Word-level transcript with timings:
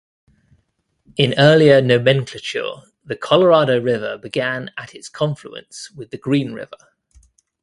In 1.15 1.35
earlier 1.37 1.79
nomenclature, 1.79 2.87
the 3.05 3.15
Colorado 3.15 3.79
River 3.79 4.17
began 4.17 4.71
at 4.75 4.95
its 4.95 5.07
confluence 5.07 5.91
with 5.91 6.09
the 6.09 6.17
Green 6.17 6.53
River. 6.53 6.89